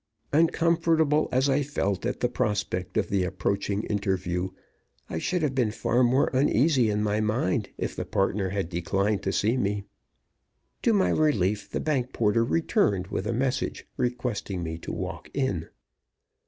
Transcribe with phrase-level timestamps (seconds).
[0.33, 4.49] Uncomfortable as I felt at the prospect of the approaching interview,
[5.11, 9.21] I should have been far more uneasy in my mind if the partner had declined
[9.21, 9.83] to see me.
[10.81, 15.69] To my relief, the bank porter returned with a message requesting me to walk in.